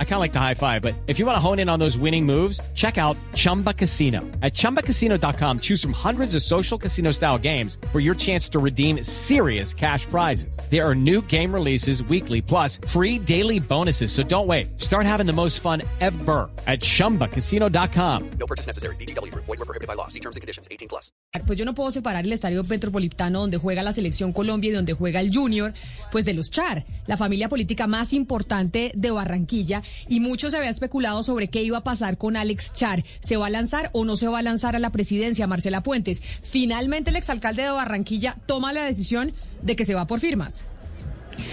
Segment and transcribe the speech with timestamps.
[0.00, 1.78] I kind of like the high five, but if you want to hone in on
[1.78, 4.22] those winning moves, check out Chumba Casino.
[4.42, 9.04] At ChumbaCasino.com, choose from hundreds of social casino style games for your chance to redeem
[9.04, 10.58] serious cash prizes.
[10.68, 14.10] There are new game releases weekly, plus free daily bonuses.
[14.10, 14.80] So don't wait.
[14.80, 18.30] Start having the most fun ever at ChumbaCasino.com.
[18.40, 18.96] No purchase necessary.
[18.96, 19.32] BGW.
[19.34, 20.08] Void were prohibited by law.
[20.08, 20.66] See terms and conditions.
[20.72, 21.12] 18 plus.
[21.34, 24.72] Ah, pues yo no puedo separar el estadio metropolitano donde juega la selección Colombia y
[24.72, 25.74] donde juega el Junior,
[26.10, 29.82] pues de los Char, la familia política más importante de Barranquilla.
[30.08, 33.04] Y mucho se había especulado sobre qué iba a pasar con Alex Char.
[33.20, 36.22] ¿Se va a lanzar o no se va a lanzar a la presidencia, Marcela Puentes?
[36.42, 39.32] Finalmente el exalcalde de Barranquilla toma la decisión
[39.62, 40.66] de que se va por firmas.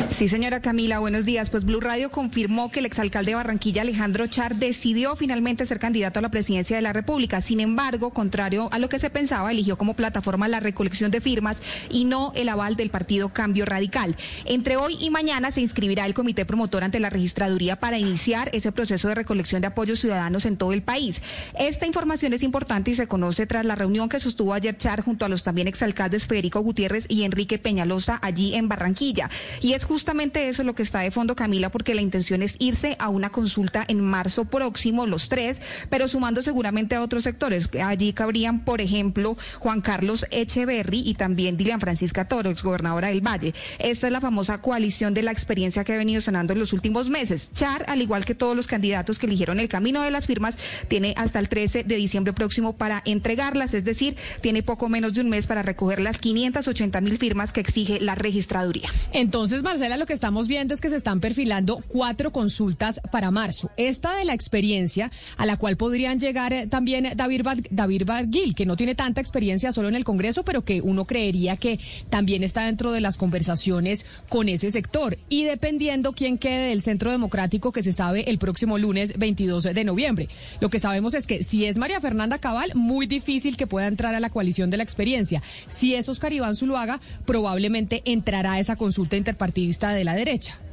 [0.09, 1.49] Sí, señora Camila, buenos días.
[1.49, 6.19] Pues Blue Radio confirmó que el exalcalde de Barranquilla, Alejandro Char, decidió finalmente ser candidato
[6.19, 7.41] a la presidencia de la República.
[7.41, 11.61] Sin embargo, contrario a lo que se pensaba, eligió como plataforma la recolección de firmas
[11.89, 14.15] y no el aval del partido Cambio Radical.
[14.45, 18.71] Entre hoy y mañana se inscribirá el comité promotor ante la registraduría para iniciar ese
[18.71, 21.21] proceso de recolección de apoyos ciudadanos en todo el país.
[21.59, 25.25] Esta información es importante y se conoce tras la reunión que sostuvo ayer Char junto
[25.25, 29.29] a los también exalcaldes Federico Gutiérrez y Enrique Peñalosa allí en Barranquilla.
[29.75, 33.09] Es justamente eso lo que está de fondo, Camila, porque la intención es irse a
[33.09, 37.69] una consulta en marzo próximo, los tres, pero sumando seguramente a otros sectores.
[37.83, 43.53] Allí cabrían, por ejemplo, Juan Carlos Echeverry y también Dilian Francisca Toro, exgobernadora del Valle.
[43.79, 47.09] Esta es la famosa coalición de la experiencia que ha venido sonando en los últimos
[47.09, 47.49] meses.
[47.53, 51.13] Char, al igual que todos los candidatos que eligieron el camino de las firmas, tiene
[51.17, 55.29] hasta el 13 de diciembre próximo para entregarlas, es decir, tiene poco menos de un
[55.29, 58.89] mes para recoger las 580 mil firmas que exige la registraduría.
[59.11, 63.71] Entonces, Marcela, lo que estamos viendo es que se están perfilando cuatro consultas para marzo.
[63.77, 68.67] Esta de la experiencia, a la cual podrían llegar eh, también David, David Barguil, que
[68.67, 71.79] no tiene tanta experiencia solo en el Congreso, pero que uno creería que
[72.11, 75.17] también está dentro de las conversaciones con ese sector.
[75.29, 79.83] Y dependiendo quién quede del Centro Democrático, que se sabe el próximo lunes 22 de
[79.83, 80.29] noviembre.
[80.59, 84.13] Lo que sabemos es que si es María Fernanda Cabal, muy difícil que pueda entrar
[84.13, 85.41] a la coalición de la experiencia.
[85.67, 90.64] Si es Oscar Iván Zuluaga, probablemente entrará a esa consulta interpartidista de la derecha.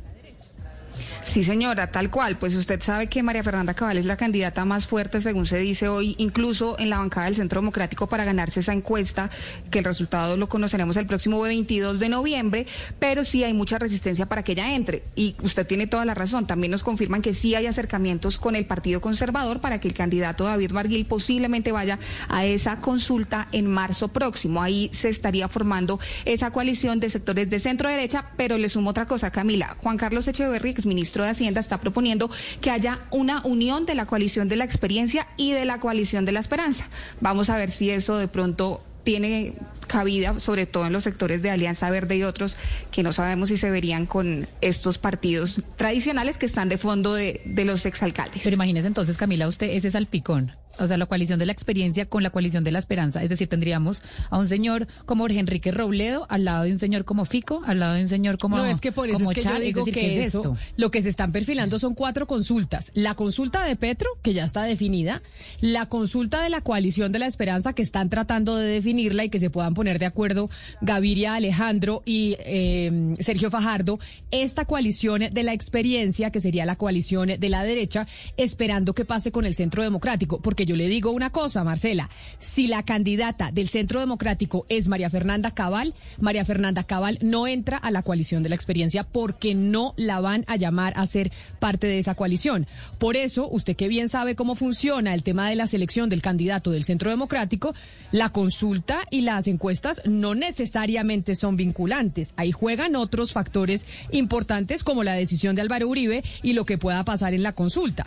[1.25, 2.37] Sí, señora, tal cual.
[2.37, 5.89] Pues usted sabe que María Fernanda Cabal es la candidata más fuerte, según se dice
[5.89, 9.31] hoy, incluso en la bancada del Centro Democrático para ganarse esa encuesta,
[9.71, 12.67] que el resultado lo conoceremos el próximo 22 de noviembre,
[12.99, 15.05] pero sí hay mucha resistencia para que ella entre.
[15.15, 16.47] Y usted tiene toda la razón.
[16.47, 20.45] También nos confirman que sí hay acercamientos con el Partido Conservador para que el candidato
[20.45, 24.61] David Barguil posiblemente vaya a esa consulta en marzo próximo.
[24.61, 29.07] Ahí se estaría formando esa coalición de sectores de centro derecha, pero le sumo otra
[29.07, 29.77] cosa, Camila.
[29.79, 30.75] Juan Carlos Echeverri,
[31.13, 32.31] ministro de Hacienda, está proponiendo
[32.63, 36.33] que haya una unión de la coalición de la experiencia y de la coalición de
[36.33, 36.89] la esperanza.
[37.21, 39.55] Vamos a ver si eso de pronto tiene
[39.89, 42.57] cabida, sobre todo en los sectores de Alianza Verde y otros
[42.91, 47.43] que no sabemos si se verían con estos partidos tradicionales que están de fondo de,
[47.45, 48.43] de los exalcaldes.
[48.43, 52.23] Pero imagínese entonces, Camila, usted ese salpicón o sea, la coalición de la experiencia con
[52.23, 53.23] la coalición de la esperanza.
[53.23, 57.05] Es decir, tendríamos a un señor como Jorge Enrique Robledo al lado de un señor
[57.05, 59.43] como Fico, al lado de un señor como No, es que por eso es que
[59.43, 62.91] yo digo que eso, lo que se están perfilando son cuatro consultas.
[62.95, 65.23] La consulta de Petro, que ya está definida,
[65.61, 69.41] la consulta de la coalición de la esperanza, que están tratando de definirla y que
[69.41, 70.51] se puedan poner de acuerdo
[70.81, 73.99] Gaviria Alejandro y eh, Sergio Fajardo,
[74.31, 78.07] esta coalición de la experiencia, que sería la coalición de la derecha,
[78.37, 82.67] esperando que pase con el centro democrático, porque yo le digo una cosa, Marcela, si
[82.67, 87.91] la candidata del Centro Democrático es María Fernanda Cabal, María Fernanda Cabal no entra a
[87.91, 91.99] la coalición de la experiencia porque no la van a llamar a ser parte de
[91.99, 92.67] esa coalición.
[92.99, 96.71] Por eso, usted que bien sabe cómo funciona el tema de la selección del candidato
[96.71, 97.75] del Centro Democrático,
[98.11, 102.35] la consulta y las encuestas no necesariamente son vinculantes.
[102.37, 107.05] Ahí juegan otros factores importantes como la decisión de Álvaro Uribe y lo que pueda
[107.05, 108.07] pasar en la consulta.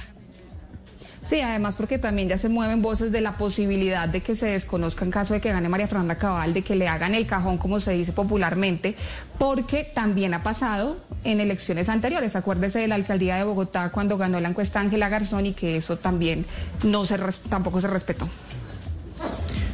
[1.28, 5.04] Sí, además porque también ya se mueven voces de la posibilidad de que se desconozca
[5.04, 7.80] en caso de que gane María Fernanda Cabal, de que le hagan el cajón, como
[7.80, 8.96] se dice popularmente,
[9.40, 12.36] porque también ha pasado en elecciones anteriores.
[12.36, 15.98] Acuérdese de la alcaldía de Bogotá cuando ganó la encuesta Ángela Garzón y que eso
[15.98, 16.46] también
[16.84, 17.18] no se
[17.50, 18.30] tampoco se respetó.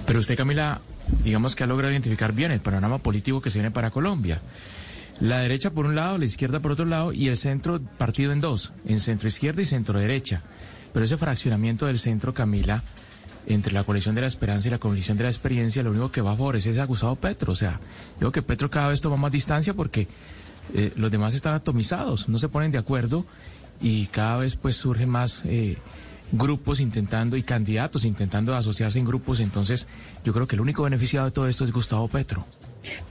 [0.06, 0.80] Pero usted, Camila,
[1.21, 4.39] digamos que ha logrado identificar bien el panorama político que se viene para Colombia.
[5.19, 8.39] La derecha por un lado, la izquierda por otro lado y el centro partido en
[8.39, 10.44] dos, en centro izquierda y centro derecha.
[10.93, 12.83] Pero ese fraccionamiento del centro, Camila,
[13.47, 16.21] entre la coalición de la esperanza y la coalición de la experiencia, lo único que
[16.21, 17.53] va a favorecer es a Gustavo Petro.
[17.53, 17.79] O sea,
[18.19, 20.07] digo que Petro cada vez toma más distancia porque
[20.73, 23.25] eh, los demás están atomizados, no se ponen de acuerdo
[23.81, 25.77] y cada vez pues surge más eh,
[26.31, 29.87] grupos intentando y candidatos intentando asociarse en grupos, entonces
[30.23, 32.45] yo creo que el único beneficiado de todo esto es Gustavo Petro.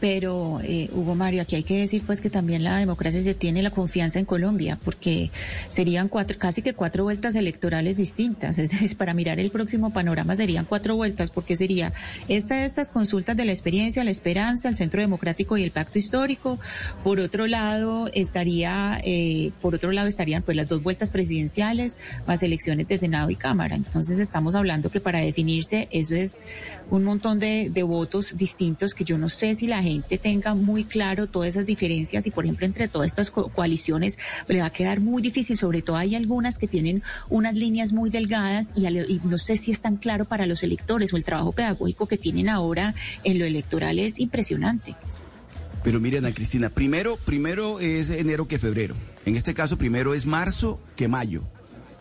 [0.00, 3.62] Pero, eh, Hugo Mario, aquí hay que decir pues que también la democracia se tiene
[3.62, 5.30] la confianza en Colombia, porque
[5.68, 8.58] serían cuatro, casi que cuatro vueltas electorales distintas.
[8.70, 11.92] Es decir, para mirar el próximo panorama serían cuatro vueltas, porque sería
[12.28, 15.98] esta de estas consultas de la experiencia, la esperanza, el Centro Democrático y el Pacto
[15.98, 16.58] Histórico.
[17.02, 21.96] Por otro lado, estaría, eh, por otro lado estarían pues las dos vueltas presidenciales,
[22.26, 23.76] más elecciones de Senado y Cámara.
[23.76, 26.44] Entonces estamos hablando que para definirse eso es
[26.90, 30.84] un montón de, de votos distintos que yo no sé si la gente tenga muy
[30.84, 34.18] claro todas esas diferencias y, por ejemplo, entre todas estas coaliciones
[34.48, 35.56] le va a quedar muy difícil.
[35.56, 39.82] Sobre todo hay algunas que tienen unas líneas muy delgadas y, no sé si es
[39.82, 43.98] tan claro para los electores o el trabajo pedagógico que tienen ahora en lo electoral
[43.98, 44.96] es impresionante.
[45.82, 48.94] Pero miren, Cristina, primero, primero es enero que febrero.
[49.24, 51.44] En este caso, primero es marzo que mayo.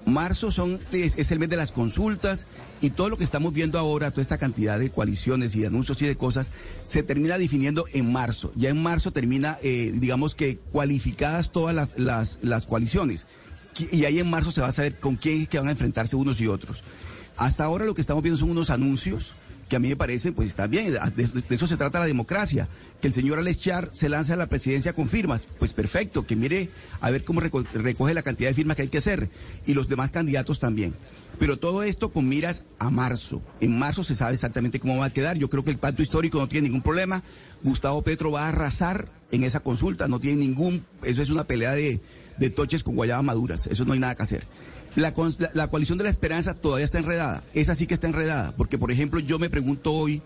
[0.06, 2.48] Marzo son, es, el mes de las consultas
[2.82, 6.08] y todo lo que estamos viendo ahora, toda esta cantidad de coaliciones y anuncios y
[6.08, 6.52] de cosas,
[6.84, 8.52] se termina definiendo en marzo.
[8.56, 13.28] Ya en marzo termina, eh, digamos que cualificadas todas las, las, las coaliciones.
[13.92, 16.16] Y ahí en marzo se va a saber con quién es que van a enfrentarse
[16.16, 16.84] unos y otros.
[17.38, 19.36] Hasta ahora lo que estamos viendo son unos anuncios
[19.70, 22.68] que a mí me parece, pues está bien, de, eso se trata la democracia,
[23.00, 26.36] que el señor Alex Char se lanza a la presidencia con firmas, pues perfecto, que
[26.36, 26.70] mire
[27.00, 29.30] a ver cómo recoge la cantidad de firmas que hay que hacer,
[29.66, 30.94] y los demás candidatos también.
[31.38, 33.42] Pero todo esto con miras a marzo.
[33.62, 35.38] En marzo se sabe exactamente cómo va a quedar.
[35.38, 37.24] Yo creo que el pacto histórico no tiene ningún problema.
[37.64, 41.72] Gustavo Petro va a arrasar en esa consulta, no tiene ningún, eso es una pelea
[41.72, 42.02] de,
[42.38, 44.48] de toches con guayabas maduras, eso no hay nada que hacer.
[44.96, 47.44] La, coalición de la esperanza todavía está enredada.
[47.54, 48.54] Esa sí que está enredada.
[48.56, 50.22] Porque, por ejemplo, yo me pregunto hoy,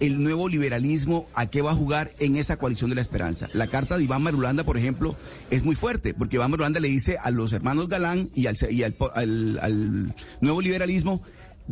[0.00, 3.48] el nuevo liberalismo, ¿a qué va a jugar en esa coalición de la esperanza?
[3.52, 5.16] La carta de Iván Marulanda, por ejemplo,
[5.50, 8.82] es muy fuerte, porque Iván Marulanda le dice a los hermanos Galán y al, y
[8.82, 11.22] al nuevo liberalismo,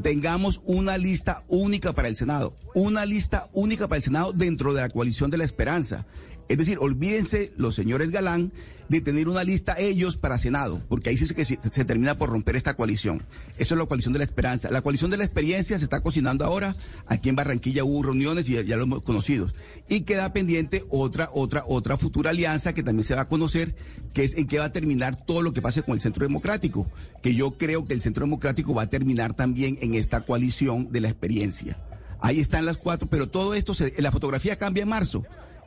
[0.02, 4.81] tengamos una lista única para el Senado, una lista única para el Senado dentro de
[4.81, 6.06] la coalición de la esperanza.
[6.49, 8.52] Es decir, olvídense los señores Galán
[8.88, 12.55] de tener una lista ellos para Senado, porque ahí sí que se, termina por romper
[12.55, 13.23] esta coalición.
[13.56, 14.70] Eso es la coalición de la esperanza.
[14.70, 16.76] La coalición de la experiencia se está cocinando ahora.
[17.06, 19.49] Aquí en Barranquilla hubo reuniones y ya, lo hemos conocido.
[19.88, 23.75] Y queda pendiente otra, otra, otra futura alianza que también se va a conocer,
[24.12, 26.87] que es en qué va a terminar todo lo que pase con el Centro Democrático.
[27.23, 31.00] Que yo creo que el Centro Democrático va a terminar también en esta coalición de
[31.00, 31.79] la experiencia.
[32.20, 35.25] Ahí están las cuatro, pero todo esto, se, la fotografía cambia en marzo.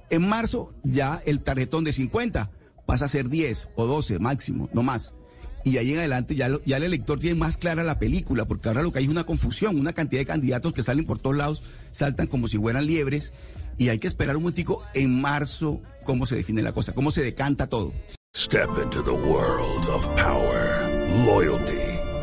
[0.10, 2.52] En marzo ya el tarjetón de 50
[2.86, 5.14] pasa a ser 10 o 12 máximo, no más.
[5.64, 8.84] Y ahí en adelante ya, ya el elector tiene más clara la película, porque ahora
[8.84, 11.62] lo que hay es una confusión, una cantidad de candidatos que salen por todos lados,
[11.92, 13.34] saltan como si fueran liebres,
[13.78, 17.22] y hay que esperar un momentico en marzo cómo se define la cosa, cómo se
[17.22, 17.94] decanta todo.
[18.36, 20.88] Step into the world of power,
[21.26, 21.87] loyalty